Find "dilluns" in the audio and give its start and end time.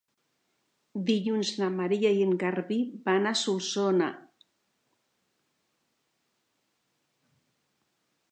1.09-1.49